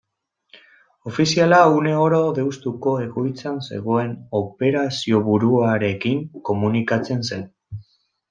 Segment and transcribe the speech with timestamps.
[1.09, 7.47] Ofiziala une oro Deustuko egoitzan zegoen operazioburuarekin komunikatzen zen.